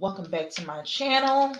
[0.00, 1.56] Welcome back to my channel.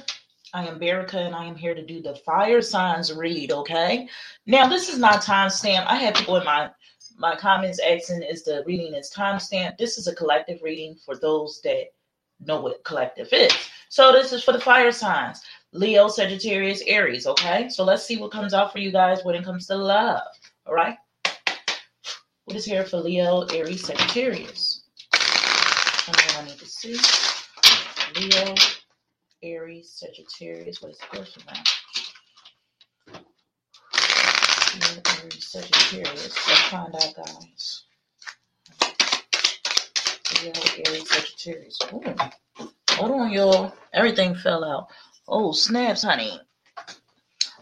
[0.55, 4.09] I am Berica and I am here to do the fire signs read, okay?
[4.47, 5.85] Now, this is not timestamp.
[5.89, 6.71] I had people in my
[7.17, 9.77] my comments asking is the reading is timestamp.
[9.77, 11.87] This is a collective reading for those that
[12.39, 13.53] know what collective is.
[13.89, 15.43] So this is for the fire signs.
[15.73, 17.69] Leo, Sagittarius, Aries, okay?
[17.69, 20.23] So let's see what comes out for you guys when it comes to love.
[20.65, 20.97] All right?
[22.45, 24.85] What is here for Leo, Aries, Sagittarius?
[25.13, 26.97] I need to see.
[28.19, 28.55] Leo,
[29.45, 30.83] Aries, Sagittarius.
[30.83, 31.57] What is the first one?
[34.75, 36.49] Leo, Aries, Sagittarius.
[36.49, 37.85] Let's find out, guys.
[40.43, 40.53] Leo,
[40.87, 41.79] Aries, Sagittarius.
[41.93, 42.03] Ooh.
[42.91, 43.73] Hold on, y'all.
[43.93, 44.89] Everything fell out.
[45.29, 46.41] Oh, snaps, honey.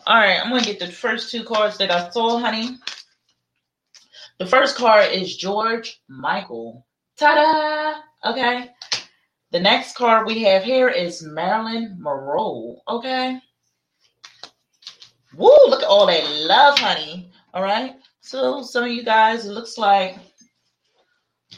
[0.06, 2.78] All right, I'm going to get the first two cards that I saw, honey.
[4.38, 6.86] The first card is George Michael.
[7.18, 7.34] Ta
[8.22, 8.30] da!
[8.30, 8.70] Okay.
[9.56, 12.78] The next card we have here is Marilyn Monroe.
[12.88, 13.40] Okay.
[15.34, 17.30] Woo, look at all that love, honey.
[17.54, 17.96] All right.
[18.20, 20.18] So some of you guys, it looks like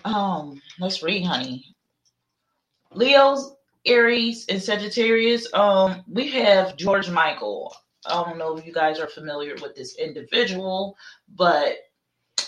[0.04, 1.74] um, let's read, honey.
[2.94, 5.52] Leo's, Aries, and Sagittarius.
[5.52, 7.74] Um, we have George Michael.
[8.06, 10.96] I don't know if you guys are familiar with this individual,
[11.34, 11.78] but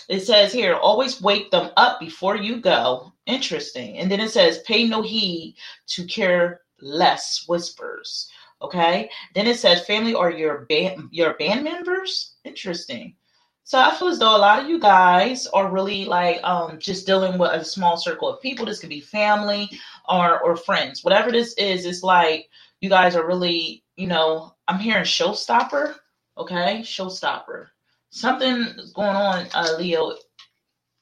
[0.09, 3.13] it says here, always wake them up before you go.
[3.25, 3.97] Interesting.
[3.97, 5.55] And then it says, pay no heed
[5.87, 8.29] to care less whispers.
[8.61, 9.09] Okay.
[9.33, 12.35] Then it says, family or your band, your band members.
[12.43, 13.15] Interesting.
[13.63, 17.05] So I feel as though a lot of you guys are really like um, just
[17.05, 18.65] dealing with a small circle of people.
[18.65, 19.69] This could be family
[20.09, 21.03] or or friends.
[21.03, 22.49] Whatever this is, it's like
[22.81, 25.95] you guys are really, you know, I'm hearing showstopper.
[26.37, 27.67] Okay, showstopper
[28.11, 30.13] something is going on, uh, Leo,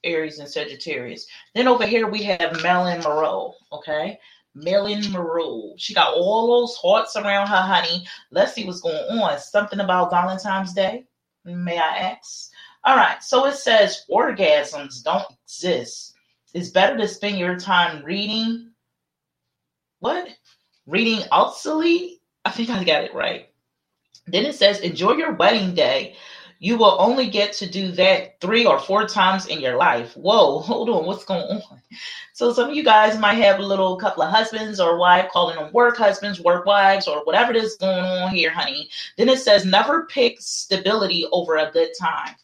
[0.02, 1.26] Aries, and Sagittarius.
[1.54, 3.54] Then over here we have Marilyn Monroe.
[3.72, 4.18] Okay.
[4.54, 5.74] Marilyn Monroe.
[5.76, 8.06] She got all those hearts around her, honey.
[8.30, 9.38] Let's see what's going on.
[9.38, 11.04] Something about Valentine's Day.
[11.44, 12.50] May I ask?
[12.84, 13.22] All right.
[13.22, 16.14] So it says orgasms don't exist.
[16.54, 18.70] It's better to spend your time reading.
[20.00, 20.28] What?
[20.86, 22.20] Reading obsolete?
[22.44, 23.48] I think I got it right.
[24.26, 26.16] Then it says enjoy your wedding day
[26.62, 30.14] you will only get to do that three or four times in your life.
[30.14, 31.82] Whoa, hold on, what's going on?
[32.34, 35.56] So some of you guys might have a little couple of husbands or wife calling
[35.56, 38.90] them work husbands, work wives, or whatever it is going on here, honey.
[39.16, 42.36] Then it says never pick stability over a good time.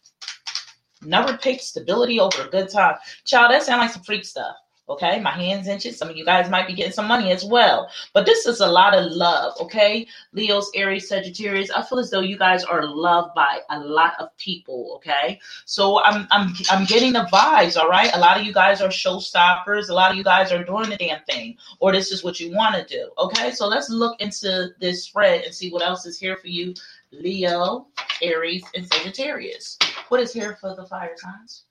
[1.03, 2.97] Never pick stability over a good time.
[3.25, 4.57] Child, that sounds like some freak stuff.
[4.89, 5.97] Okay, my hands inches.
[5.97, 7.91] Some of you guys might be getting some money as well.
[8.13, 9.55] But this is a lot of love.
[9.61, 11.71] Okay, Leo's, Aries, Sagittarius.
[11.71, 14.93] I feel as though you guys are loved by a lot of people.
[14.97, 17.77] Okay, so I'm I'm I'm getting the vibes.
[17.77, 19.89] All right, a lot of you guys are showstoppers.
[19.89, 22.55] A lot of you guys are doing the damn thing, or this is what you
[22.55, 23.11] want to do.
[23.19, 26.75] Okay, so let's look into this spread and see what else is here for you,
[27.11, 27.89] Leo,
[28.23, 29.79] Aries, and Sagittarius.
[30.09, 31.65] What is here for the fire signs?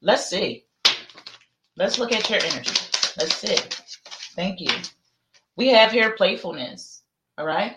[0.00, 0.64] Let's see.
[1.76, 2.70] Let's look at your energy.
[3.18, 3.56] Let's see.
[4.36, 4.70] Thank you.
[5.56, 7.02] We have here playfulness.
[7.38, 7.76] All right.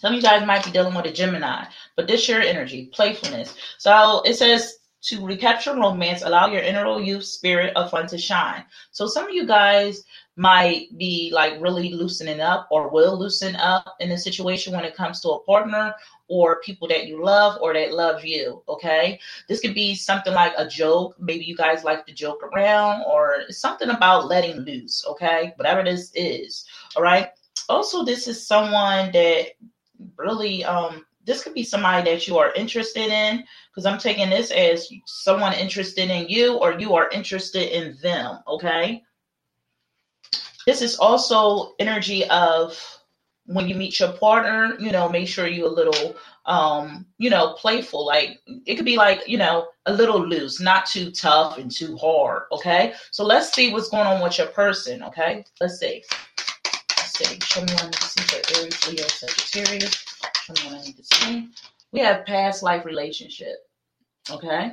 [0.00, 1.64] Some of you guys might be dealing with a Gemini,
[1.96, 3.56] but this your energy, playfulness.
[3.78, 8.64] So it says to recapture romance, allow your inner youth spirit of fun to shine.
[8.92, 10.04] So some of you guys
[10.36, 14.96] might be like really loosening up or will loosen up in a situation when it
[14.96, 15.94] comes to a partner
[16.28, 18.62] or people that you love or that love you.
[18.68, 19.18] Okay.
[19.48, 21.16] This could be something like a joke.
[21.18, 25.04] Maybe you guys like to joke around or something about letting loose.
[25.06, 25.52] Okay.
[25.56, 26.64] Whatever this is.
[26.96, 27.30] All right.
[27.68, 29.48] Also, this is someone that
[30.16, 34.50] really, um, this could be somebody that you are interested in because I'm taking this
[34.50, 38.40] as someone interested in you or you are interested in them.
[38.46, 39.02] Okay.
[40.66, 42.78] This is also energy of
[43.46, 46.16] when you meet your partner, you know, make sure you a little
[46.46, 48.04] um, you know, playful.
[48.04, 51.96] Like it could be like, you know, a little loose, not too tough and too
[51.96, 52.44] hard.
[52.52, 52.94] Okay.
[53.10, 55.02] So let's see what's going on with your person.
[55.04, 55.44] Okay.
[55.60, 56.02] Let's see.
[56.98, 57.38] Let's see.
[57.40, 60.11] Show me need see for Aries, Leo, Sagittarius.
[60.24, 61.48] I need to see.
[61.92, 63.68] We have past life relationship.
[64.30, 64.72] Okay.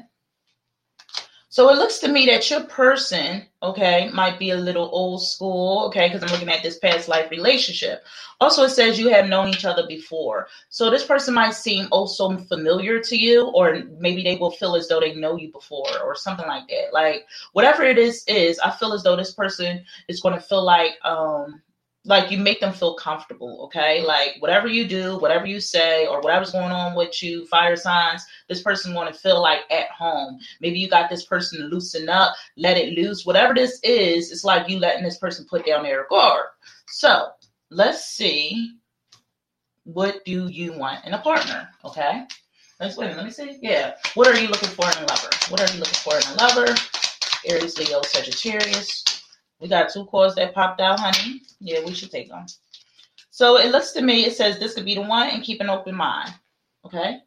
[1.52, 5.86] So it looks to me that your person, okay, might be a little old school,
[5.88, 8.04] okay, because I'm looking at this past life relationship.
[8.40, 10.48] Also, it says you have known each other before.
[10.70, 14.88] So this person might seem also familiar to you, or maybe they will feel as
[14.88, 16.94] though they know you before, or something like that.
[16.94, 20.64] Like whatever it is, is I feel as though this person is going to feel
[20.64, 21.64] like um
[22.06, 24.04] like you make them feel comfortable, okay?
[24.04, 28.26] Like whatever you do, whatever you say, or whatever's going on with you, fire signs,
[28.48, 30.40] this person want to feel like at home.
[30.62, 33.26] Maybe you got this person to loosen up, let it loose.
[33.26, 36.46] Whatever this is, it's like you letting this person put down their guard.
[36.88, 37.30] So
[37.70, 38.76] let's see.
[39.84, 41.70] What do you want in a partner?
[41.84, 42.24] Okay.
[42.80, 43.16] Let's wait.
[43.16, 43.58] Let me see.
[43.62, 43.96] Yeah.
[44.14, 45.30] What are you looking for in a lover?
[45.50, 46.76] What are you looking for in a lover?
[47.46, 49.04] Aries, Leo, Sagittarius.
[49.60, 51.42] We got two cards that popped out, honey.
[51.60, 52.46] Yeah, we should take them.
[53.30, 55.70] So it looks to me, it says this could be the one and keep an
[55.70, 56.34] open mind.
[56.86, 57.22] Okay.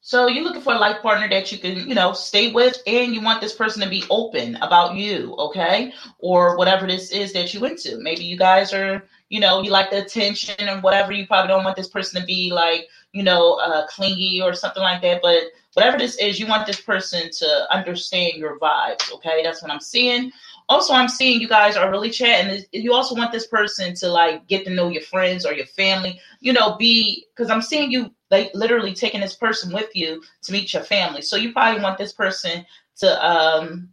[0.00, 3.14] So you're looking for a life partner that you can, you know, stay with, and
[3.14, 7.54] you want this person to be open about you, okay, or whatever this is that
[7.54, 7.98] you into.
[7.98, 11.12] Maybe you guys are, you know, you like the attention and whatever.
[11.12, 14.82] You probably don't want this person to be like, you know, uh, clingy or something
[14.82, 15.22] like that.
[15.22, 19.42] But whatever this is, you want this person to understand your vibes, okay?
[19.42, 20.30] That's what I'm seeing
[20.68, 22.62] also i'm seeing you guys are really chatting.
[22.72, 26.20] You also want this person to like get to know your friends or your family
[26.40, 30.52] you know be because i'm seeing you like literally taking this person with you to
[30.52, 31.22] meet your family.
[31.22, 32.66] So you probably want this person
[32.96, 33.88] to um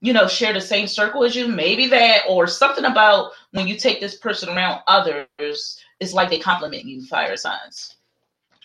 [0.00, 3.76] you know share the same circle as you maybe that or something about when you
[3.76, 7.96] take this person around others it's like they compliment you fire signs.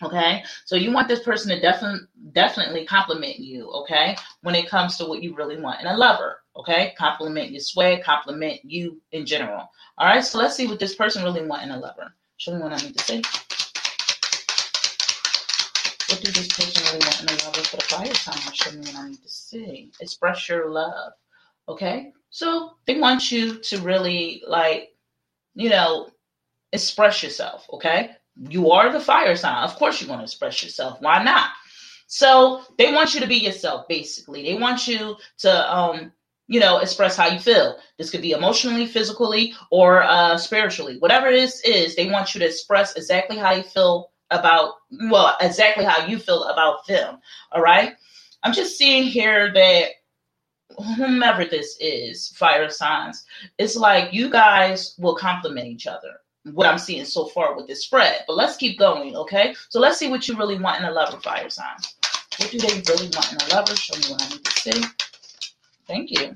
[0.02, 4.96] Okay, so you want this person to definitely definitely compliment you, okay, when it comes
[4.96, 5.80] to what you really want.
[5.80, 6.92] In a lover, okay?
[6.96, 9.70] Compliment your swag, compliment you in general.
[9.98, 12.14] All right, so let's see what this person really want in a lover.
[12.36, 13.22] Show me what I need to say.
[16.08, 18.52] What does this person really want in a lover for the fire sign?
[18.52, 19.90] Show me what I need to see.
[20.00, 21.12] Express your love,
[21.68, 22.12] okay?
[22.30, 24.90] So they want you to really like,
[25.54, 26.08] you know,
[26.72, 28.10] express yourself, okay?
[28.48, 29.62] You are the fire sign.
[29.64, 30.98] Of course, you're going to express yourself.
[31.00, 31.50] Why not?
[32.06, 34.42] So they want you to be yourself, basically.
[34.42, 36.12] They want you to, um,
[36.52, 37.78] you know, express how you feel.
[37.96, 40.98] This could be emotionally, physically, or uh, spiritually.
[40.98, 44.74] Whatever this is, they want you to express exactly how you feel about,
[45.08, 47.18] well, exactly how you feel about them.
[47.52, 47.94] All right.
[48.42, 49.86] I'm just seeing here that
[50.96, 53.24] whomever this is, fire signs,
[53.56, 56.18] it's like you guys will complement each other
[56.52, 58.24] what I'm seeing so far with this spread.
[58.26, 59.54] But let's keep going, okay?
[59.68, 61.76] So let's see what you really want in a lover, fire sign.
[62.38, 63.76] What do they really want in a lover?
[63.76, 65.11] Show me what I need to see.
[65.92, 66.34] Thank you.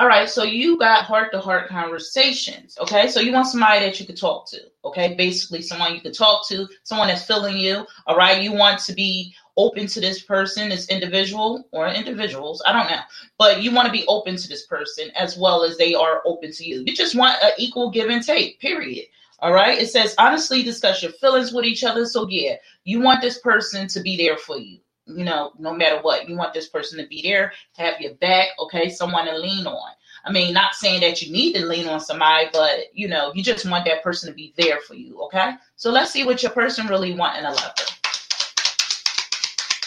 [0.00, 2.78] All right, so you got heart to heart conversations.
[2.80, 4.60] Okay, so you want somebody that you could talk to.
[4.82, 7.86] Okay, basically someone you could talk to, someone that's feeling you.
[8.06, 12.72] All right, you want to be open to this person, this individual or individuals, I
[12.72, 13.02] don't know,
[13.38, 16.50] but you want to be open to this person as well as they are open
[16.52, 16.82] to you.
[16.86, 19.04] You just want an equal give and take, period.
[19.40, 19.78] All right.
[19.78, 22.06] It says honestly discuss your feelings with each other.
[22.06, 22.54] So, yeah,
[22.84, 26.28] you want this person to be there for you, you know, no matter what.
[26.28, 29.66] You want this person to be there, to have your back, okay, someone to lean
[29.66, 29.92] on.
[30.24, 33.42] I mean, not saying that you need to lean on somebody, but you know, you
[33.42, 35.52] just want that person to be there for you, okay?
[35.76, 37.72] So let's see what your person really want in a lover.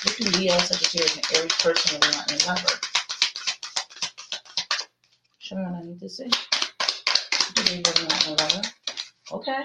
[0.06, 2.80] At Leo, Sagittarius, and Aries person really want in a lover.
[5.40, 6.30] Show me what I need to see.
[7.56, 7.81] Do
[8.30, 8.74] want?
[9.31, 9.64] Okay.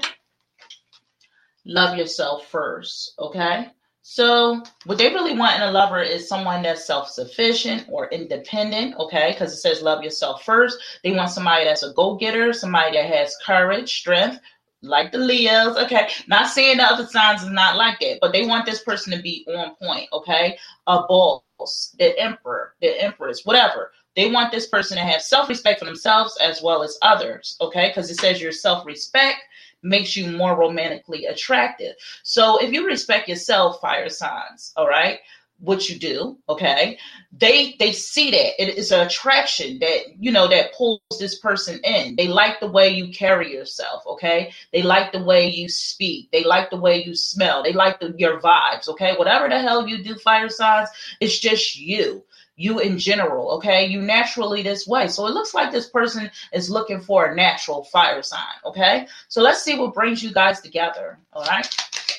[1.64, 3.70] Love yourself first, okay?
[4.14, 8.94] So, what they really want in a lover is someone that's self sufficient or independent,
[8.98, 9.30] okay?
[9.32, 10.76] Because it says love yourself first.
[11.02, 14.38] They want somebody that's a go getter, somebody that has courage, strength,
[14.82, 16.10] like the Leos, okay?
[16.26, 19.22] Not saying the other signs is not like that, but they want this person to
[19.22, 20.58] be on point, okay?
[20.88, 23.92] A boss, the emperor, the empress, whatever.
[24.14, 27.88] They want this person to have self respect for themselves as well as others, okay?
[27.88, 29.38] Because it says your self respect
[29.82, 31.94] makes you more romantically attractive.
[32.22, 35.18] So if you respect yourself, fire signs, all right,
[35.62, 36.98] what you do, okay,
[37.30, 41.78] they they see that it is an attraction that you know that pulls this person
[41.84, 42.16] in.
[42.16, 44.52] They like the way you carry yourself, okay.
[44.72, 46.30] They like the way you speak.
[46.32, 47.62] They like the way you smell.
[47.62, 49.14] They like the, your vibes, okay.
[49.16, 50.88] Whatever the hell you do, fire signs,
[51.20, 52.24] it's just you
[52.56, 53.86] you in general, okay?
[53.86, 55.08] You naturally this way.
[55.08, 59.06] So it looks like this person is looking for a natural fire sign, okay?
[59.28, 61.66] So let's see what brings you guys together, all right?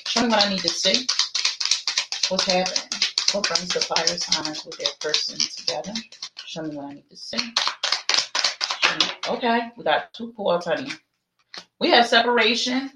[0.06, 1.06] Show me what I need to see.
[2.28, 2.90] What's happening?
[3.32, 5.92] What brings the fire signs with their person together?
[6.46, 7.54] Show me what I need to see.
[9.28, 10.90] Okay, we got two points, honey.
[11.80, 12.90] We have separation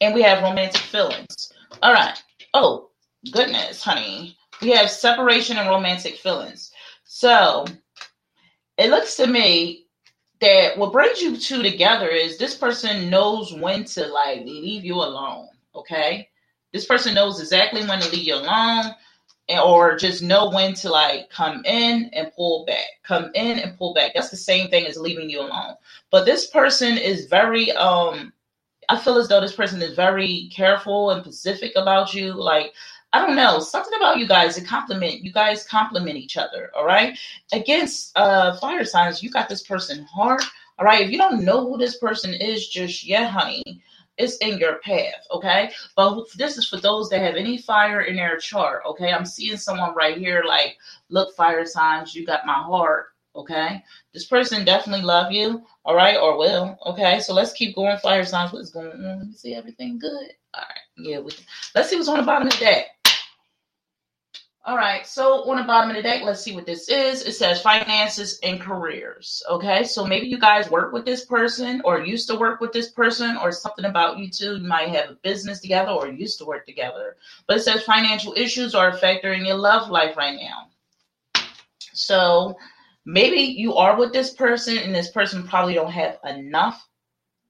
[0.00, 1.52] and we have romantic feelings.
[1.82, 2.22] All right.
[2.52, 2.90] Oh,
[3.32, 6.72] goodness, honey we have separation and romantic feelings.
[7.04, 7.66] So
[8.78, 9.86] it looks to me
[10.40, 14.94] that what brings you two together is this person knows when to like leave you
[14.96, 15.48] alone.
[15.74, 16.28] Okay.
[16.72, 18.94] This person knows exactly when to leave you alone.
[19.48, 23.76] and, or just know when to like come in and pull back come in and
[23.78, 25.74] pull back that's the same thing as leaving you alone
[26.10, 28.32] but this person is very um
[28.88, 32.72] i feel as though this person is very careful and specific about you like
[33.12, 35.22] I don't know, something about you guys, a compliment.
[35.22, 37.18] You guys compliment each other, all right?
[37.52, 40.42] Against uh fire signs, you got this person hard.
[40.78, 41.02] All right.
[41.02, 43.62] If you don't know who this person is just yet, honey,
[44.18, 45.70] it's in your path, okay?
[45.94, 49.12] But this is for those that have any fire in their chart, okay?
[49.12, 50.76] I'm seeing someone right here like,
[51.08, 53.82] look, fire signs, you got my heart, okay?
[54.12, 57.20] This person definitely love you, all right, or will, okay?
[57.20, 58.52] So let's keep going, fire signs.
[58.52, 59.18] What's going on?
[59.18, 60.32] Let me see everything good.
[60.54, 61.18] All right, yeah.
[61.20, 61.32] We,
[61.74, 62.86] let's see what's on the bottom of the deck.
[64.66, 67.22] All right, so on the bottom of the deck, let's see what this is.
[67.22, 69.40] It says finances and careers.
[69.48, 72.90] Okay, so maybe you guys work with this person or used to work with this
[72.90, 74.56] person or something about you two.
[74.56, 77.16] You might have a business together or used to work together.
[77.46, 81.42] But it says financial issues are a factor in your love life right now.
[81.92, 82.56] So
[83.04, 86.84] maybe you are with this person and this person probably don't have enough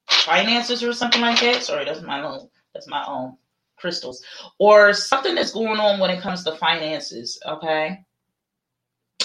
[0.06, 1.62] finances or something like that.
[1.62, 2.50] Sorry, that's my own.
[2.74, 3.38] That's my own
[3.86, 4.20] crystals
[4.58, 7.40] or something that's going on when it comes to finances.
[7.46, 8.00] Okay.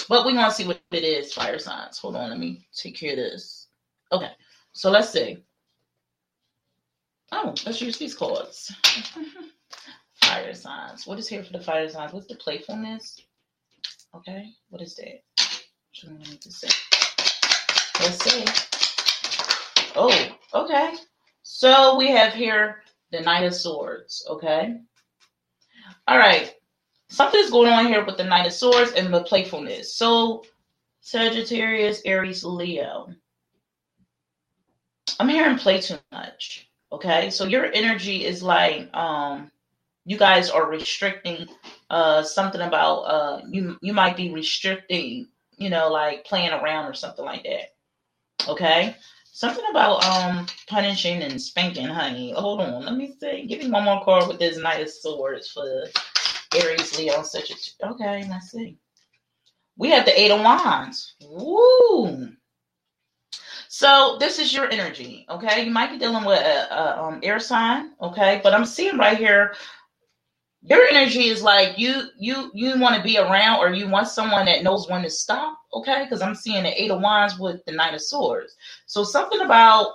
[0.08, 1.98] But we're going to see what it is, fire signs.
[1.98, 2.30] Hold on.
[2.30, 3.66] Let me take care of this.
[4.12, 4.30] Okay.
[4.72, 5.38] So let's see.
[7.32, 8.72] Oh, let's use these cards.
[10.22, 11.08] fire signs.
[11.08, 12.12] What is here for the fire signs?
[12.12, 13.20] What's the playfulness?
[14.14, 14.50] Okay.
[14.68, 15.22] What is that?
[16.04, 16.68] What do I need to say?
[18.00, 18.44] Let's see.
[19.96, 20.94] Oh, okay.
[21.42, 24.76] So we have here the Knight of Swords, okay?
[26.08, 26.54] All right.
[27.08, 29.94] Something's going on here with the Knight of Swords and the playfulness.
[29.94, 30.44] So,
[31.02, 33.08] Sagittarius, Aries, Leo.
[35.20, 37.30] I'm hearing play too much, okay?
[37.30, 39.50] So your energy is like um
[40.04, 41.46] you guys are restricting
[41.90, 46.94] uh something about uh you you might be restricting, you know, like playing around or
[46.94, 48.48] something like that.
[48.48, 48.96] Okay?
[49.34, 52.32] Something about um punishing and spanking, honey.
[52.32, 53.46] Hold on, let me see.
[53.46, 55.86] Give me one more card with this Knight of Swords for
[56.54, 57.86] Aries, Leo, such a.
[57.88, 58.76] Okay, let's see.
[59.78, 61.14] We have the Eight of Wands.
[61.22, 62.28] Woo!
[63.68, 65.64] So this is your energy, okay?
[65.64, 68.38] You might be dealing with a, a um, air sign, okay?
[68.44, 69.54] But I'm seeing right here
[70.62, 74.46] your energy is like you you you want to be around or you want someone
[74.46, 76.04] that knows when to stop okay?
[76.04, 78.56] Because i'm seeing the eight of wands with the knight of swords.
[78.86, 79.94] So something about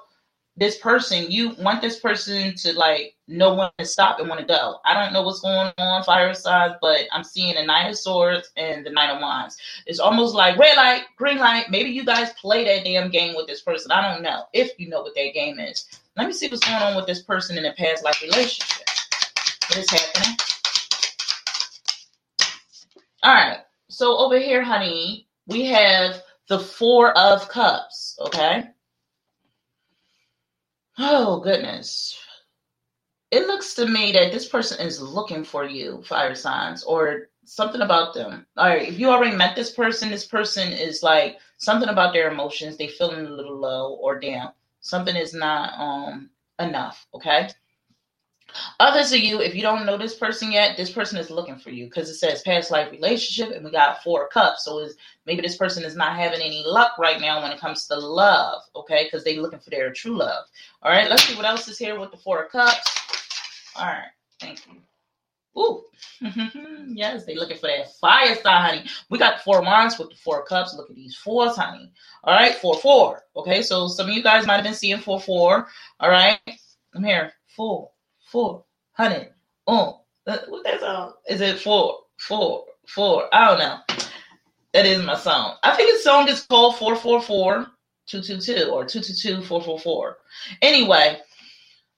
[0.60, 4.44] this person you want this person to like know when to stop and when to
[4.44, 4.80] go.
[4.86, 8.52] I don't know what's going on fire signs but i'm seeing the knight of swords
[8.58, 9.58] and the knight of wands.
[9.86, 11.70] It's almost like red light green light.
[11.70, 13.92] Maybe you guys play that damn game with this person.
[13.92, 15.86] I don't know if you know what that game is.
[16.18, 18.88] Let me see what's going on with this person in a past life relationship.
[19.70, 20.38] What is happening?
[23.22, 23.60] All right.
[23.90, 28.18] So over here, honey, we have the Four of Cups.
[28.20, 28.64] Okay.
[30.98, 32.18] Oh, goodness.
[33.32, 37.82] It looks to me that this person is looking for you, fire signs, or something
[37.82, 38.46] about them.
[38.56, 38.88] All right.
[38.88, 42.78] If you already met this person, this person is like something about their emotions.
[42.78, 44.52] They feeling a little low or down.
[44.80, 47.06] Something is not um enough.
[47.14, 47.50] Okay.
[48.80, 51.70] Others of you, if you don't know this person yet, this person is looking for
[51.70, 54.66] you because it says past life relationship, and we got four cups.
[54.66, 54.88] So
[55.26, 58.62] maybe this person is not having any luck right now when it comes to love,
[58.76, 59.06] okay?
[59.06, 60.46] Because they're looking for their true love.
[60.82, 62.88] All right, let's see what else is here with the four cups.
[63.76, 64.82] All right, thank you.
[65.58, 65.84] Ooh,
[66.88, 68.90] yes, they looking for that fire sign, honey.
[69.10, 70.76] We got four wands with the four cups.
[70.76, 71.92] Look at these fours, honey.
[72.24, 73.24] All right, four, four.
[73.36, 75.68] Okay, so some of you guys might have been seeing four, four.
[76.00, 76.40] All right,
[76.94, 77.34] I'm here.
[77.56, 77.90] Four,
[78.32, 79.34] four hundred.
[79.68, 81.14] Oh, what that song?
[81.30, 83.34] Is it four, four, four?
[83.34, 83.80] I don't know.
[84.74, 85.56] That is my song.
[85.64, 87.68] I think his song is called 444
[88.08, 90.18] 222 or 222 444.
[90.62, 91.20] Anyway,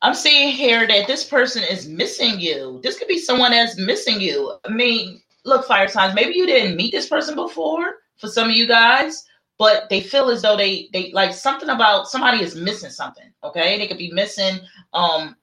[0.01, 2.79] I'm seeing here that this person is missing you.
[2.83, 4.53] This could be someone that's missing you.
[4.65, 8.55] I mean, look, fire signs, maybe you didn't meet this person before for some of
[8.55, 9.25] you guys,
[9.57, 13.31] but they feel as though they they like something about somebody is missing something.
[13.43, 13.77] Okay.
[13.77, 14.59] They could be missing
[14.93, 15.35] um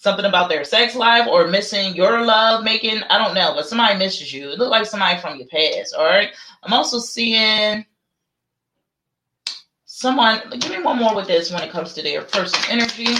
[0.00, 3.02] something about their sex life or missing your love making.
[3.10, 4.50] I don't know, but somebody misses you.
[4.50, 5.94] It looked like somebody from your past.
[5.94, 6.30] All right.
[6.62, 7.84] I'm also seeing
[9.84, 10.40] someone.
[10.58, 13.14] Give me one more with this when it comes to their person energy.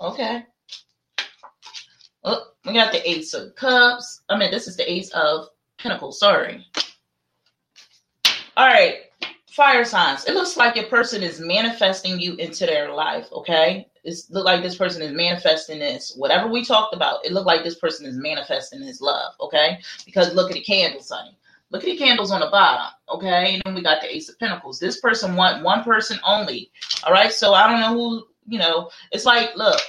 [0.00, 0.46] Okay.
[2.24, 4.22] Oh, we got the Ace of Cups.
[4.30, 6.18] I mean, this is the Ace of Pentacles.
[6.18, 6.66] Sorry.
[8.56, 9.00] All right.
[9.56, 10.26] Fire signs.
[10.26, 13.26] It looks like your person is manifesting you into their life.
[13.32, 16.12] Okay It look like this person is manifesting this.
[16.14, 19.32] Whatever we talked about, it looked like this person is manifesting his love.
[19.40, 21.38] Okay, because look at the candles, honey.
[21.70, 22.92] Look at the candles on the bottom.
[23.08, 24.78] Okay, and then we got the Ace of Pentacles.
[24.78, 26.70] This person want one person only.
[27.04, 28.26] All right, so I don't know who.
[28.48, 29.80] You know, it's like look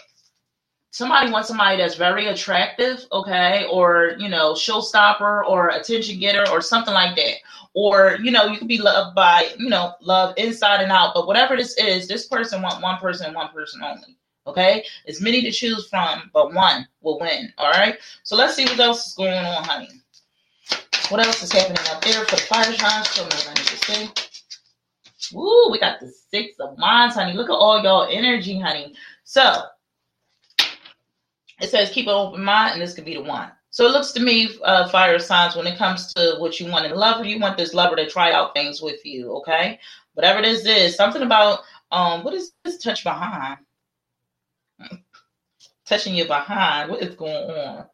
[0.97, 6.59] somebody wants somebody that's very attractive, okay, or you know, showstopper or attention getter or
[6.59, 7.35] something like that.
[7.75, 11.13] Or, you know, you can be loved by, you know, love inside and out.
[11.13, 14.17] But whatever this is, this person want one person, one person only.
[14.47, 14.83] Okay?
[15.05, 17.53] It's many to choose from, but one will win.
[17.59, 17.97] All right.
[18.23, 19.89] So let's see what else is going on, honey.
[21.09, 23.13] What else is happening up there for the fire signs?
[23.13, 25.35] Show me to see.
[25.35, 27.33] Woo, we got the six of wands, honey.
[27.33, 28.95] Look at all y'all energy, honey.
[29.23, 29.61] So
[31.61, 33.51] it says keep an open mind, and this could be the one.
[33.69, 36.85] So it looks to me, uh, fire signs, when it comes to what you want
[36.85, 39.79] in lover, you want this lover to try out things with you, okay?
[40.13, 41.59] Whatever this is, something about
[41.91, 43.59] um, what is this touch behind?
[45.85, 46.89] Touching you behind.
[46.89, 47.85] What is going on?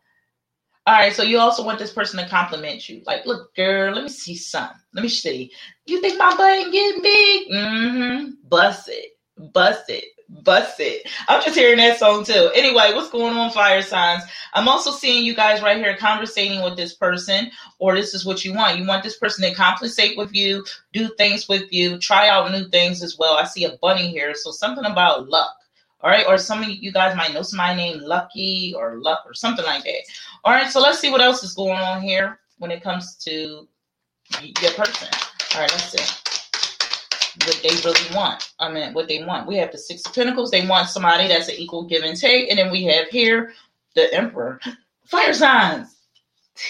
[0.85, 3.01] All right, so you also want this person to compliment you.
[3.05, 4.77] Like, look, girl, let me see something.
[4.93, 5.51] Let me see.
[5.85, 7.51] You think my butt ain't getting big?
[7.51, 8.29] Mm-hmm.
[8.47, 9.17] Bust it.
[9.53, 10.05] Bust it
[10.41, 11.07] bust it.
[11.27, 12.51] I'm just hearing that song too.
[12.55, 14.23] Anyway, what's going on, fire signs?
[14.53, 18.43] I'm also seeing you guys right here conversating with this person, or this is what
[18.43, 18.77] you want.
[18.77, 22.67] You want this person to compensate with you, do things with you, try out new
[22.69, 23.35] things as well.
[23.35, 25.55] I see a bunny here, so something about luck.
[26.01, 29.33] All right, or some of you guys might know somebody named Lucky or Luck or
[29.33, 30.01] something like that.
[30.43, 33.67] All right, so let's see what else is going on here when it comes to
[34.41, 35.07] your person.
[35.55, 36.22] All right, let's see
[37.45, 38.53] what they really want.
[38.59, 39.47] I mean, what they want.
[39.47, 40.51] We have the Six of Pentacles.
[40.51, 42.49] They want somebody that's an equal give and take.
[42.49, 43.53] And then we have here
[43.95, 44.59] the Emperor.
[45.05, 45.95] Fire signs.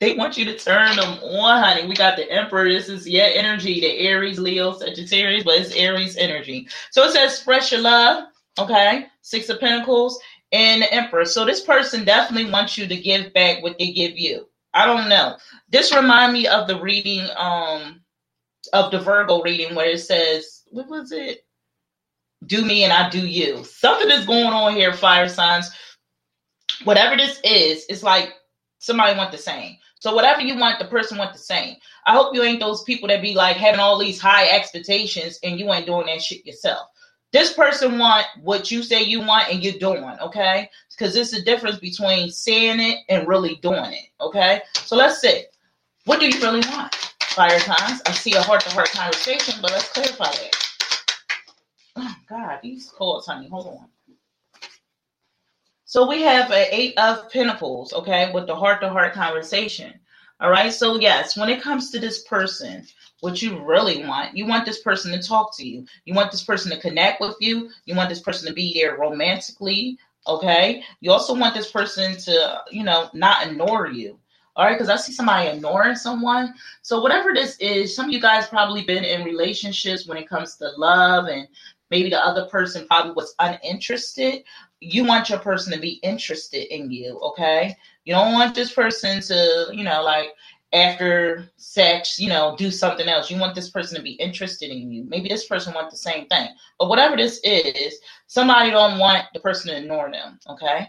[0.00, 1.86] they want you to turn them on, honey.
[1.86, 2.68] We got the Emperor.
[2.68, 6.68] This is yeah energy, the Aries, Leo, Sagittarius, but it's Aries energy.
[6.90, 8.24] So it says express your love.
[8.58, 10.18] Okay, Six of Pentacles
[10.52, 11.24] and the Emperor.
[11.24, 14.48] So this person definitely wants you to give back what they give you.
[14.74, 15.36] I don't know.
[15.68, 18.00] This remind me of the reading um
[18.72, 21.44] of the Virgo reading where it says, what was it?
[22.46, 23.64] Do me and I do you.
[23.64, 25.70] Something is going on here, fire signs.
[26.84, 28.32] Whatever this is, it's like
[28.78, 29.76] somebody want the same.
[30.00, 31.76] So whatever you want, the person want the same.
[32.06, 35.58] I hope you ain't those people that be like having all these high expectations and
[35.58, 36.86] you ain't doing that shit yourself.
[37.32, 40.70] This person want what you say you want and you're doing, okay?
[40.90, 44.62] Because there's a difference between saying it and really doing it, okay?
[44.74, 45.42] So let's see.
[46.04, 46.94] What do you really want?
[47.28, 48.00] Fire times.
[48.06, 50.56] I see a heart to heart conversation, but let's clarify that.
[51.96, 53.48] Oh, God, these cards, honey.
[53.48, 53.88] Hold on.
[55.84, 59.94] So we have an eight of pentacles, okay, with the heart to heart conversation.
[60.40, 60.72] All right.
[60.72, 62.86] So, yes, when it comes to this person,
[63.20, 65.86] what you really want, you want this person to talk to you.
[66.04, 67.70] You want this person to connect with you.
[67.86, 69.98] You want this person to be there romantically.
[70.26, 70.84] Okay.
[71.00, 74.18] You also want this person to, you know, not ignore you.
[74.58, 76.52] All right, because I see somebody ignoring someone.
[76.82, 80.56] So whatever this is, some of you guys probably been in relationships when it comes
[80.56, 81.46] to love, and
[81.92, 84.42] maybe the other person probably was uninterested.
[84.80, 87.76] You want your person to be interested in you, okay?
[88.04, 90.30] You don't want this person to, you know, like
[90.72, 93.30] after sex, you know, do something else.
[93.30, 95.04] You want this person to be interested in you.
[95.04, 96.48] Maybe this person wants the same thing.
[96.80, 100.88] But whatever this is, somebody don't want the person to ignore them, okay?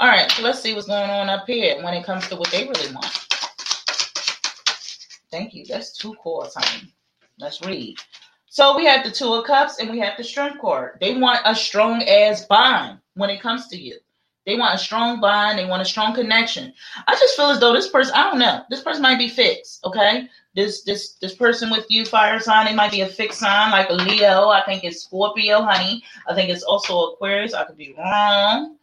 [0.00, 2.52] All right, so let's see what's going on up here when it comes to what
[2.52, 3.18] they really want.
[5.28, 5.64] Thank you.
[5.66, 6.94] That's two chords, honey.
[7.40, 7.96] Let's read.
[8.48, 10.98] So we have the Two of Cups and we have the Strength card.
[11.00, 13.98] They want a strong ass bond when it comes to you.
[14.46, 15.58] They want a strong bond.
[15.58, 16.72] They want a strong connection.
[17.08, 19.84] I just feel as though this person, I don't know, this person might be fixed.
[19.84, 23.72] Okay, this this this person with you, fire sign, it might be a fixed sign
[23.72, 24.48] like a Leo.
[24.48, 26.04] I think it's Scorpio, honey.
[26.28, 27.52] I think it's also Aquarius.
[27.52, 28.77] I could be wrong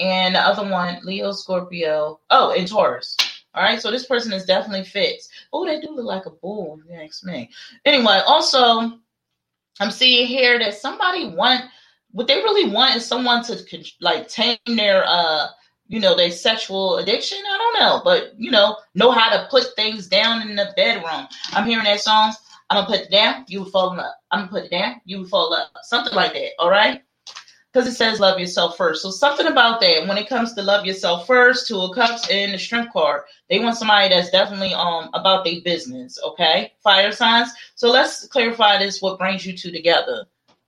[0.00, 2.20] and the other one, Leo, Scorpio.
[2.30, 3.16] Oh, and Taurus.
[3.54, 5.30] All right, so this person is definitely fixed.
[5.52, 7.50] Oh, they do look like a bull, if you ask me.
[7.84, 8.98] Anyway, also,
[9.80, 11.64] I'm seeing here that somebody want
[12.12, 13.64] what they really want is someone to
[14.00, 15.46] like tame their uh
[15.86, 17.38] you know their sexual addiction.
[17.38, 21.28] I don't know, but you know know how to put things down in the bedroom.
[21.52, 22.32] I'm hearing that song.
[22.68, 24.16] I'm gonna put it down, you fall up.
[24.30, 25.72] I'm gonna put it down, you fall up.
[25.82, 26.50] Something like that.
[26.58, 27.02] All right
[27.72, 29.02] because it says love yourself first.
[29.02, 32.52] So something about that when it comes to love yourself first, two of cups and
[32.52, 36.18] the strength card, they want somebody that's definitely um about their business.
[36.24, 37.50] Okay, fire signs.
[37.74, 39.00] So let's clarify this.
[39.00, 40.26] What brings you two together?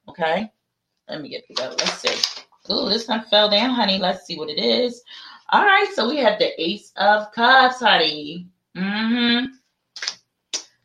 [0.08, 0.50] Okay,
[1.08, 1.74] let me get together.
[1.78, 2.42] Let's see.
[2.68, 3.98] Oh, this one fell down, honey.
[3.98, 5.02] Let's see what it is.
[5.50, 8.46] All right, so we have the Ace of Cups, honey.
[8.76, 9.46] Mm-hmm.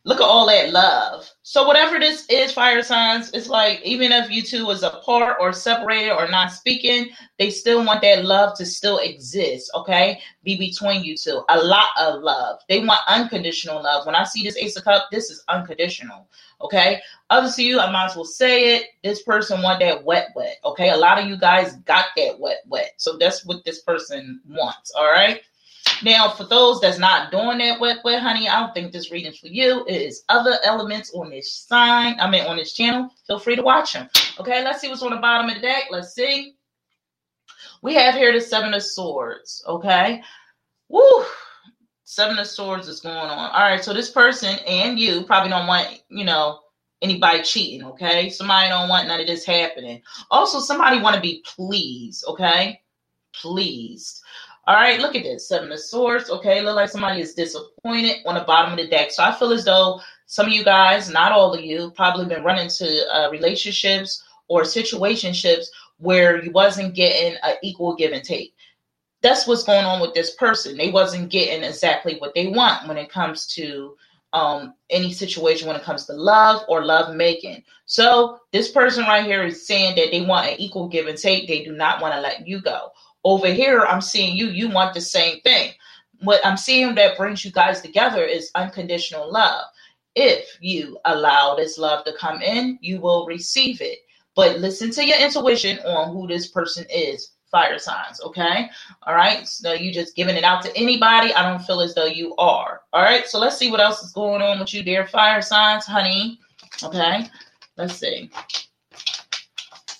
[0.03, 1.29] Look at all that love.
[1.49, 5.53] So whatever this is, fire signs, it's like even if you two was apart or
[5.53, 9.71] separated or not speaking, they still want that love to still exist.
[9.73, 11.43] Okay, be between you two.
[11.47, 12.59] A lot of love.
[12.67, 14.05] They want unconditional love.
[14.05, 16.27] When I see this Ace of Cup, this is unconditional.
[16.59, 18.87] Okay, others to you, I might as well say it.
[19.01, 20.57] This person want that wet, wet.
[20.65, 22.91] Okay, a lot of you guys got that wet, wet.
[22.97, 24.91] So that's what this person wants.
[24.97, 25.39] All right.
[26.03, 29.37] Now, for those that's not doing that wet, wet, honey, I don't think this reading's
[29.37, 29.85] for you.
[29.87, 32.19] It is other elements on this sign.
[32.19, 33.09] I mean, on this channel.
[33.25, 34.09] Feel free to watch them.
[34.39, 35.85] Okay, let's see what's on the bottom of the deck.
[35.89, 36.55] Let's see.
[37.81, 39.63] We have here the Seven of Swords.
[39.67, 40.21] Okay.
[40.89, 41.25] Woo.
[42.03, 43.51] Seven of Swords is going on.
[43.51, 46.59] All right, so this person and you probably don't want, you know,
[47.01, 48.29] anybody cheating, okay?
[48.29, 50.01] Somebody don't want none of this happening.
[50.31, 52.81] Also, somebody want to be pleased, okay?
[53.33, 54.21] Pleased.
[54.67, 55.47] All right, look at this.
[55.47, 56.29] Seven of Swords.
[56.29, 59.11] Okay, look like somebody is disappointed on the bottom of the deck.
[59.11, 62.43] So I feel as though some of you guys, not all of you, probably been
[62.43, 65.67] running to uh, relationships or situationships
[65.99, 68.53] where you wasn't getting an equal give and take.
[69.21, 70.75] That's what's going on with this person.
[70.75, 73.95] They wasn't getting exactly what they want when it comes to
[74.33, 77.63] um, any situation when it comes to love or love making.
[77.85, 81.47] So this person right here is saying that they want an equal give and take.
[81.47, 82.91] They do not want to let you go.
[83.23, 85.71] Over here, I'm seeing you, you want the same thing.
[86.21, 89.65] What I'm seeing that brings you guys together is unconditional love.
[90.15, 93.99] If you allow this love to come in, you will receive it.
[94.35, 97.31] But listen to your intuition on who this person is.
[97.51, 98.69] Fire signs, okay?
[99.03, 99.47] All right.
[99.47, 101.33] So you just giving it out to anybody.
[101.33, 102.81] I don't feel as though you are.
[102.93, 103.25] All right.
[103.25, 106.39] So let's see what else is going on with you, dear fire signs, honey.
[106.83, 107.29] Okay.
[107.77, 108.29] Let's see.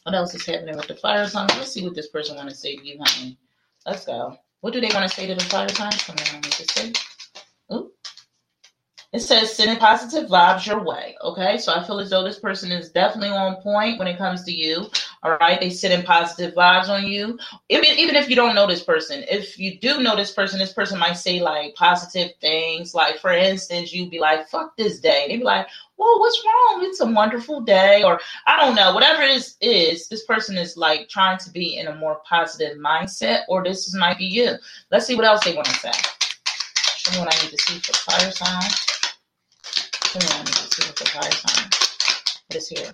[0.07, 1.53] What else is happening with the fire signs?
[1.57, 3.37] Let's see what this person want to say to you, honey.
[3.85, 4.37] Let's go.
[4.61, 6.01] What do they want to say to the fire signs?
[6.01, 6.93] Come on, let me say.
[7.73, 7.91] Ooh.
[9.11, 11.17] It says sending positive vibes your way.
[11.21, 14.45] Okay, so I feel as though this person is definitely on point when it comes
[14.45, 14.89] to you.
[15.23, 17.39] All right, they sit in positive vibes on you.
[17.69, 20.73] Even even if you don't know this person, if you do know this person, this
[20.73, 22.93] person might say like positive things.
[22.93, 26.86] Like for instance, you'd be like, "Fuck this day." They'd be like, well, what's wrong?
[26.86, 30.77] It's a wonderful day, or I don't know, whatever it is, is this person is
[30.77, 34.53] like trying to be in a more positive mindset, or this might be you.
[34.91, 35.91] Let's see what else they want to say.
[36.97, 38.69] Show me what I need to see for fire sign.
[40.06, 41.69] Show me what I need to see for fire sign.
[42.47, 42.91] What is here?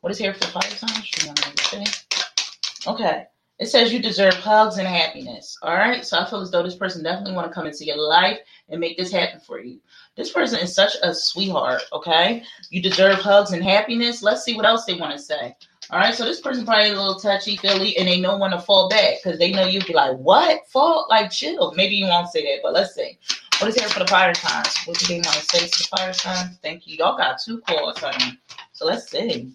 [0.00, 1.02] What is here for fire sign?
[1.02, 2.86] Show me what I need to see.
[2.86, 3.26] Okay.
[3.58, 5.58] It says you deserve hugs and happiness.
[5.60, 6.02] All right.
[6.06, 8.38] So I feel as though this person definitely want to come into your life
[8.70, 9.78] and make this happen for you.
[10.16, 11.82] This person is such a sweetheart.
[11.92, 12.42] Okay.
[12.70, 14.22] You deserve hugs and happiness.
[14.22, 15.54] Let's see what else they want to say.
[15.90, 16.14] All right.
[16.14, 19.16] So this person probably a little touchy feely and they know when to fall back
[19.22, 20.66] because they know you'd be like, what?
[20.68, 21.06] Fall?
[21.10, 21.74] Like, chill.
[21.76, 23.18] Maybe you won't say that, but let's see.
[23.58, 24.74] What is here for the fire signs?
[24.86, 26.56] What do they want to say to the fire signs?
[26.62, 26.96] Thank you.
[26.96, 28.38] Y'all got two calls, honey.
[28.72, 29.52] So let's see.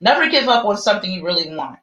[0.00, 1.78] Never give up on something you really want.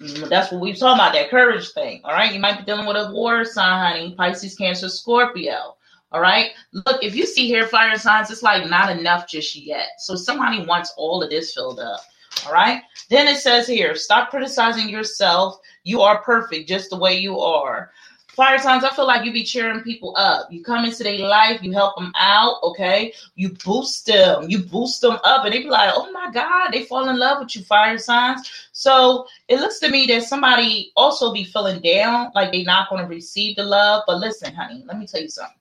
[0.00, 2.00] Mm, that's what we have talking about, that courage thing.
[2.04, 2.32] All right.
[2.32, 4.14] You might be dealing with a water sign, honey.
[4.14, 5.76] Pisces, Cancer, Scorpio.
[6.12, 6.52] All right.
[6.72, 9.88] Look, if you see here fire signs, it's like not enough just yet.
[9.98, 12.00] So somebody wants all of this filled up.
[12.46, 12.82] All right.
[13.10, 15.58] Then it says here, stop criticizing yourself.
[15.84, 17.90] You are perfect just the way you are.
[18.36, 20.52] Fire signs, I feel like you be cheering people up.
[20.52, 23.14] You come into their life, you help them out, okay?
[23.34, 26.84] You boost them, you boost them up, and they be like, oh my God, they
[26.84, 28.68] fall in love with you, fire signs.
[28.72, 33.06] So it looks to me that somebody also be feeling down, like they not to
[33.06, 34.02] receive the love.
[34.06, 35.56] But listen, honey, let me tell you something.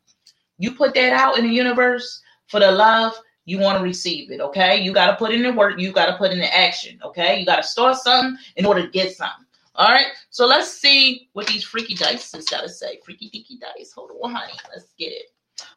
[0.58, 4.42] You put that out in the universe for the love, you want to receive it,
[4.42, 4.82] okay?
[4.82, 7.40] You got to put in the work, you got to put in the action, okay?
[7.40, 9.45] You got to start something in order to get something.
[9.78, 13.00] All right, so let's see what these freaky dice has got to say.
[13.04, 13.92] Freaky deaky dice.
[13.92, 14.54] Hold on, honey.
[14.74, 15.26] Let's get it.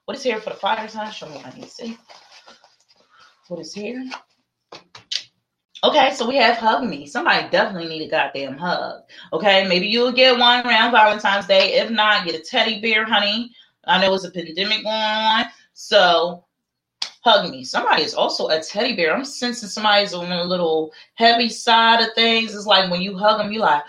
[0.05, 1.11] What is here for the fire sign?
[1.11, 1.99] Show me to see.
[3.49, 4.05] What is here?
[5.83, 7.07] Okay, so we have hug me.
[7.07, 9.03] Somebody definitely need a goddamn hug.
[9.33, 11.75] Okay, maybe you'll get one around Valentine's Day.
[11.75, 13.53] If not, get a teddy bear, honey.
[13.85, 16.45] I know it's a pandemic going on, so
[17.21, 17.65] hug me.
[17.65, 19.15] Somebody is also a teddy bear.
[19.15, 22.55] I'm sensing somebody's on a little heavy side of things.
[22.55, 23.83] It's like when you hug them, you like,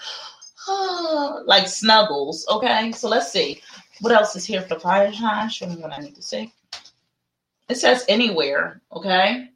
[0.67, 2.45] oh, like snuggles.
[2.49, 3.61] Okay, so let's see.
[4.01, 5.49] What else is here for fire sign?
[5.49, 6.51] Show me what I need to say.
[7.67, 8.81] It says anywhere.
[8.93, 9.49] Okay,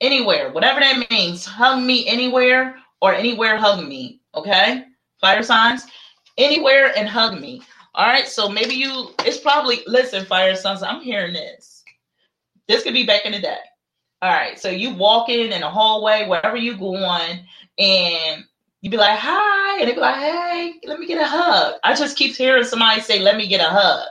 [0.00, 1.44] anywhere, whatever that means.
[1.44, 4.20] Hug me anywhere or anywhere hug me.
[4.34, 4.84] Okay,
[5.20, 5.86] fire signs,
[6.36, 7.62] anywhere and hug me.
[7.94, 9.14] All right, so maybe you.
[9.20, 10.82] It's probably listen, fire signs.
[10.82, 11.75] I'm hearing this
[12.68, 13.58] this could be back in the day.
[14.22, 14.58] All right.
[14.58, 17.40] So you walking in a hallway, wherever you going,
[17.78, 18.44] and
[18.80, 21.74] you be like, hi, and they be like, hey, let me get a hug.
[21.84, 24.08] I just keep hearing somebody say, let me get a hug.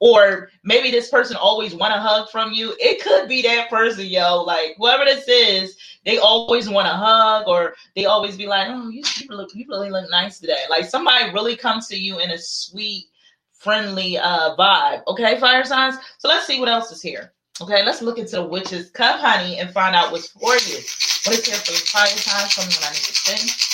[0.00, 2.74] or maybe this person always want a hug from you.
[2.78, 4.42] It could be that person, yo.
[4.42, 8.88] Like whoever this is, they always want a hug, or they always be like, "Oh,
[8.90, 12.30] you, you look, you really look nice today." Like somebody really comes to you in
[12.30, 13.06] a sweet,
[13.54, 15.02] friendly uh vibe.
[15.08, 15.96] Okay, fire signs.
[16.18, 17.32] So let's see what else is here.
[17.62, 20.76] Okay, let's look into the witch's cup, honey, and find out what's for you.
[21.24, 22.06] What is here for the fire?
[22.06, 23.66] Tell me what I need to.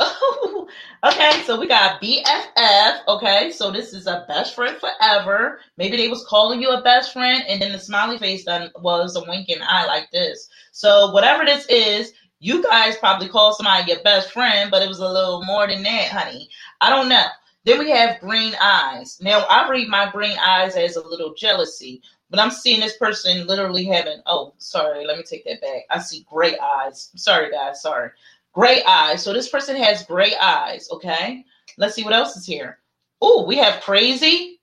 [0.00, 0.68] Oh,
[1.04, 2.98] okay, so we got BFF.
[3.08, 5.60] Okay, so this is a best friend forever.
[5.78, 9.16] Maybe they was calling you a best friend, and then the smiley face done was
[9.16, 10.48] a winking eye like this.
[10.72, 14.98] So whatever this is, you guys probably call somebody your best friend, but it was
[14.98, 16.50] a little more than that, honey.
[16.82, 17.24] I don't know.
[17.64, 19.18] Then we have green eyes.
[19.20, 23.46] Now I read my green eyes as a little jealousy, but I'm seeing this person
[23.46, 24.20] literally having.
[24.26, 25.06] Oh, sorry.
[25.06, 25.82] Let me take that back.
[25.90, 27.10] I see gray eyes.
[27.14, 27.82] Sorry, guys.
[27.82, 28.10] Sorry.
[28.52, 29.22] Gray eyes.
[29.22, 30.88] So this person has gray eyes.
[30.90, 31.44] Okay.
[31.78, 32.78] Let's see what else is here.
[33.20, 34.60] Oh, we have crazy.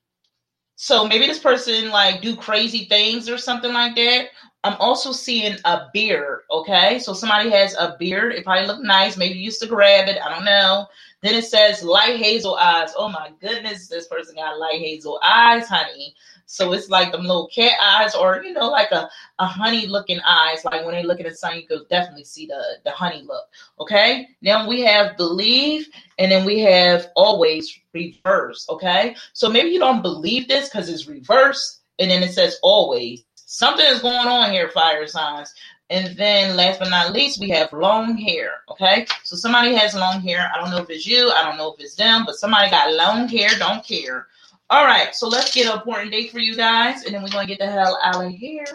[0.75, 4.27] So maybe this person like do crazy things or something like that.
[4.63, 6.41] I'm also seeing a beard.
[6.51, 6.99] Okay.
[6.99, 8.33] So somebody has a beard.
[8.33, 9.15] It probably look nice.
[9.15, 10.17] Maybe used to grab it.
[10.21, 10.87] I don't know.
[11.21, 12.93] Then it says light hazel eyes.
[12.97, 16.15] Oh my goodness, this person got light hazel eyes, honey.
[16.45, 20.19] So it's like them little cat eyes, or you know, like a, a honey looking
[20.21, 20.65] eyes.
[20.65, 23.45] Like when they look at the sun, you could definitely see the, the honey look.
[23.79, 24.27] Okay.
[24.41, 28.65] Now we have believe, and then we have always reverse.
[28.69, 29.15] Okay.
[29.33, 33.23] So maybe you don't believe this because it's reverse, and then it says always.
[33.51, 35.53] Something is going on here, fire signs.
[35.89, 38.61] And then last but not least, we have long hair.
[38.69, 39.07] Okay.
[39.23, 40.51] So somebody has long hair.
[40.53, 41.31] I don't know if it's you.
[41.31, 43.49] I don't know if it's them, but somebody got long hair.
[43.57, 44.27] Don't care.
[44.71, 47.47] All right, so let's get an important date for you guys, and then we're gonna
[47.47, 48.65] get the hell out of here.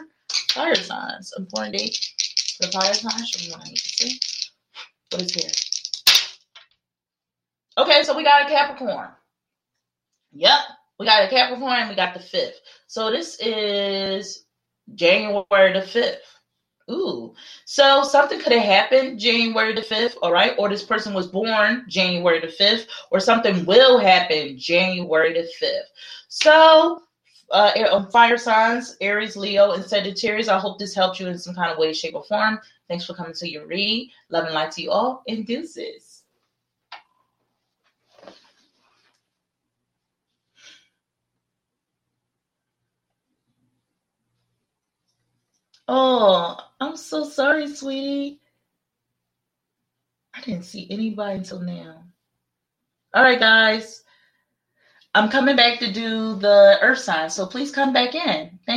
[0.51, 1.97] Fire signs, important date
[2.61, 3.31] for fire signs.
[3.31, 4.19] Show me what I need to see.
[5.11, 5.51] What is here?
[7.79, 9.11] Okay, so we got a Capricorn.
[10.33, 10.59] Yep,
[10.99, 11.89] we got a Capricorn.
[11.89, 12.61] We got the fifth.
[12.89, 14.44] So this is
[14.95, 16.35] January the fifth.
[16.91, 17.35] Ooh.
[17.65, 20.55] So something could have happened January the 5th, all right?
[20.59, 25.89] Or this person was born January the 5th, or something will happen January the 5th.
[26.29, 27.03] So,
[27.51, 31.55] uh, on fire signs, Aries, Leo, and Sagittarius, I hope this helped you in some
[31.55, 32.59] kind of way, shape, or form.
[32.89, 34.11] Thanks for coming to your read.
[34.29, 36.14] Love and light to you all, and deuces.
[45.89, 48.41] Oh, I'm so sorry, sweetie.
[50.35, 52.05] I didn't see anybody until now.
[53.15, 54.03] All right, guys.
[55.15, 58.59] I'm coming back to do the earth sign, so please come back in.
[58.67, 58.69] Thank